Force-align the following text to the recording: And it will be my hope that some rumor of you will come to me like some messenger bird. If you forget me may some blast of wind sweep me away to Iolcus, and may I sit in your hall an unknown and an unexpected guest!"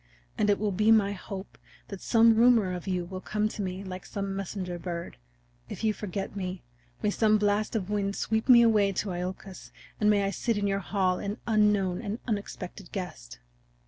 And 0.35 0.49
it 0.49 0.57
will 0.57 0.71
be 0.71 0.91
my 0.91 1.11
hope 1.11 1.59
that 1.89 2.01
some 2.01 2.35
rumor 2.35 2.73
of 2.73 2.87
you 2.87 3.05
will 3.05 3.21
come 3.21 3.47
to 3.49 3.61
me 3.61 3.83
like 3.83 4.03
some 4.03 4.35
messenger 4.35 4.79
bird. 4.79 5.17
If 5.69 5.83
you 5.83 5.93
forget 5.93 6.35
me 6.35 6.63
may 7.03 7.11
some 7.11 7.37
blast 7.37 7.75
of 7.75 7.91
wind 7.91 8.15
sweep 8.15 8.49
me 8.49 8.63
away 8.63 8.93
to 8.93 9.11
Iolcus, 9.11 9.71
and 9.99 10.09
may 10.09 10.23
I 10.23 10.31
sit 10.31 10.57
in 10.57 10.65
your 10.65 10.79
hall 10.79 11.19
an 11.19 11.37
unknown 11.45 11.97
and 12.01 12.13
an 12.13 12.19
unexpected 12.27 12.91
guest!" 12.91 13.37